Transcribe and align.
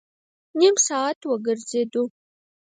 نیم 0.59 0.75
ساعت 0.87 1.19
وګرځېدو. 1.29 2.03